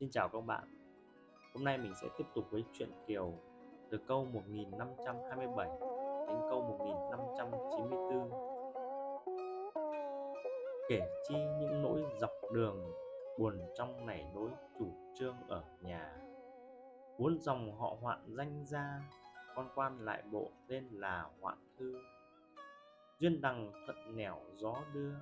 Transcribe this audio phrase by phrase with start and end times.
[0.00, 0.64] Xin chào các bạn.
[1.54, 3.32] Hôm nay mình sẽ tiếp tục với chuyện Kiều
[3.90, 5.68] từ câu 1527
[6.28, 8.30] đến câu 1594
[10.88, 12.92] Kể chi những nỗi dọc đường
[13.38, 14.86] buồn trong nảy nỗi chủ
[15.18, 16.16] trương ở nhà.
[17.18, 19.00] Muốn dòng họ hoạn danh gia
[19.56, 22.02] con quan lại bộ tên là hoạn thư.
[23.18, 25.12] Duyên đằng thuận nẻo gió đưa,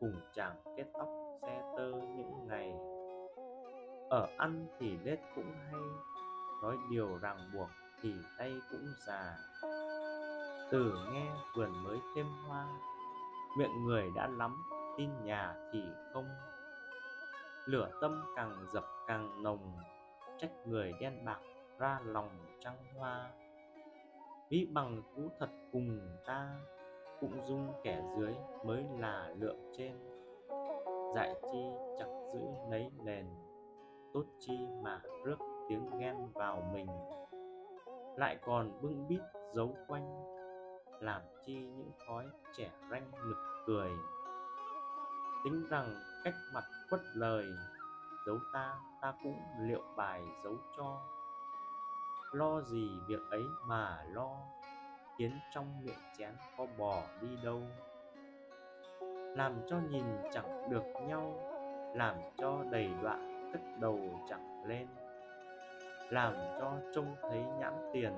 [0.00, 1.08] cùng chàng kết tóc
[1.42, 2.72] xe tơ những ngày
[4.10, 5.80] ở ăn thì lết cũng hay,
[6.62, 7.68] nói điều ràng buộc
[8.02, 9.36] thì tay cũng già.
[10.70, 12.66] Từ nghe vườn mới thêm hoa,
[13.58, 14.64] miệng người đã lắm,
[14.98, 16.28] tin nhà thì không.
[17.64, 19.78] Lửa tâm càng dập càng nồng,
[20.38, 21.40] trách người đen bạc
[21.78, 22.30] ra lòng
[22.60, 23.30] trăng hoa.
[24.48, 26.48] Ví bằng thú thật cùng ta,
[27.20, 29.92] cũng dung kẻ dưới mới là lượng trên.
[31.14, 31.62] Dạy chi
[31.98, 33.26] chặt giữ lấy nền
[34.14, 35.38] tốt chi mà rước
[35.68, 36.86] tiếng ghen vào mình.
[38.16, 39.20] Lại còn bưng bít
[39.54, 40.24] giấu quanh,
[41.00, 43.90] làm chi những thói trẻ ranh nực cười.
[45.44, 45.94] Tính rằng
[46.24, 47.44] cách mặt quất lời,
[48.26, 51.00] giấu ta ta cũng liệu bài giấu cho.
[52.32, 54.36] Lo gì việc ấy mà lo,
[55.18, 57.62] khiến trong miệng chén có bò đi đâu.
[59.36, 61.34] Làm cho nhìn chẳng được nhau,
[61.94, 63.98] làm cho đầy đoạn cất đầu
[64.28, 64.86] chẳng lên,
[66.08, 68.12] làm cho trông thấy nhãn tiền,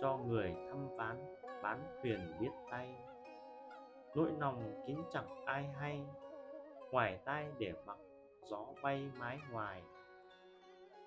[0.00, 1.16] cho người thăm ván,
[1.62, 2.94] bán thuyền biết tay.
[4.14, 6.00] Nỗi lòng kín chẳng ai hay,
[6.90, 7.98] ngoài tai để mặc,
[8.42, 9.82] gió bay mái ngoài.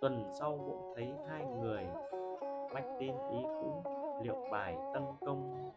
[0.02, 1.86] Tuần sau bỗng thấy hai người,
[2.74, 3.84] mách tin ý cũ,
[4.24, 5.72] liệu bài tân công.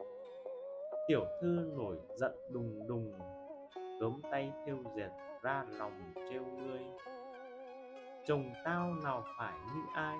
[1.08, 3.12] Tiểu thư nổi giận đùng đùng
[4.00, 5.10] gớm tay thêu dệt,
[5.42, 6.80] ra lòng trêu ngươi
[8.28, 10.18] chồng tao nào phải như ai?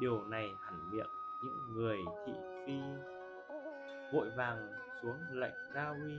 [0.00, 1.10] Điều này hẳn miệng
[1.42, 2.32] những người thị
[2.66, 2.80] phi.
[4.14, 6.14] Vội vàng xuống lệnh ra uy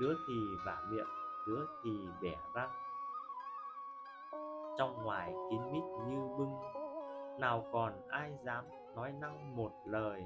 [0.00, 0.34] đứa thì
[0.66, 1.06] vả miệng,
[1.46, 2.70] đứa thì bẻ răng.
[4.78, 6.54] Trong ngoài kín mít như bưng,
[7.40, 8.64] nào còn ai dám
[8.96, 10.24] nói năng một lời.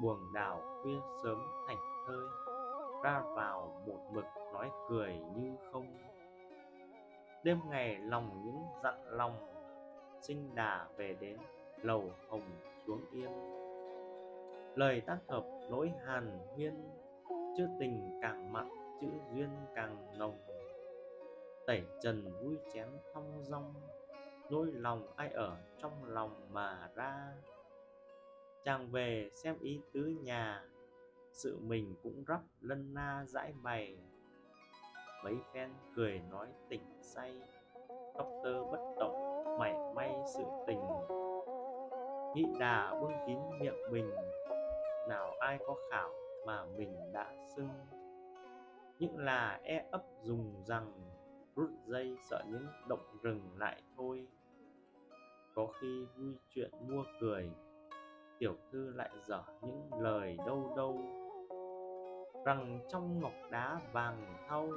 [0.00, 2.26] Buồng đảo khuya sớm thành thơi,
[3.04, 6.13] ra vào một mực nói cười như không
[7.44, 9.54] đêm ngày lòng những dặn lòng,
[10.22, 11.38] sinh đà về đến,
[11.82, 12.50] lầu hồng
[12.86, 13.30] xuống yên.
[14.74, 16.74] Lời tác hợp nỗi hàn huyên,
[17.28, 18.68] chữ tình càng mặn,
[19.00, 20.38] chữ duyên càng nồng.
[21.66, 23.74] Tẩy trần vui chén thong dong,
[24.50, 27.32] nỗi lòng ai ở trong lòng mà ra.
[28.64, 30.64] Chàng về xem ý tứ nhà,
[31.32, 33.98] sự mình cũng rắp lân na dãi bày
[35.24, 37.40] mấy phen cười nói tỉnh say,
[37.88, 40.80] tóc tơ bất động, mảy may sự tình.
[42.34, 44.10] Nghĩ đà bưng kín miệng mình,
[45.08, 46.10] nào ai có khảo
[46.46, 47.68] mà mình đã xưng.
[48.98, 50.92] Những là e ấp dùng rằng,
[51.56, 54.26] rút dây sợ những động rừng lại thôi.
[55.54, 57.50] Có khi vui chuyện mua cười,
[58.38, 60.98] tiểu thư lại dở những lời đâu đâu.
[62.44, 64.68] Rằng trong ngọc đá vàng thau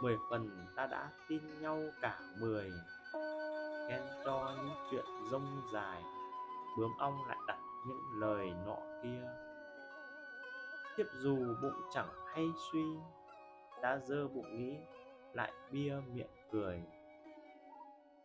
[0.00, 2.72] mười phần ta đã tin nhau cả mười.
[3.88, 6.02] Khen cho những chuyện rông dài,
[6.78, 9.28] bướm ong lại đặt những lời nọ kia.
[10.96, 12.84] Tiếp dù bụng chẳng hay suy
[13.82, 14.76] đã dơ bụng nghĩ,
[15.32, 16.82] lại bia miệng cười.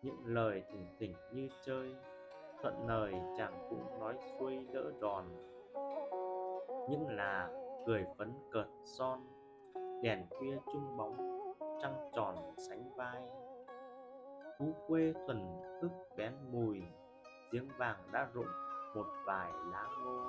[0.01, 1.95] Những lời thỉnh thỉnh như chơi,
[2.61, 5.25] thuận lời chàng cũng nói xuôi đỡ đòn.
[6.89, 7.49] Những là
[7.87, 9.27] cười phấn cợt son,
[10.03, 11.42] đèn khuya chung bóng
[11.83, 13.21] trăng tròn sánh vai.
[14.59, 16.81] Thú quê thuần thức bén mùi,
[17.51, 18.47] giếng vàng đã rụng
[18.95, 20.21] một vài lá ngô.